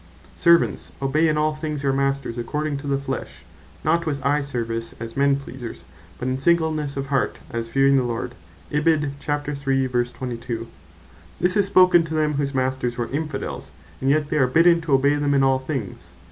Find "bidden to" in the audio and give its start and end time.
14.47-14.93